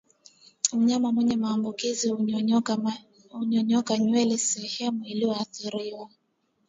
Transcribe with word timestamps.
Mnyama 0.73 1.11
mwenye 1.11 1.35
maambukizi 1.37 2.09
hunyonyoka 2.09 3.97
nywele 3.97 4.37
sehemu 4.37 5.05
iliyoathirika 5.05 6.07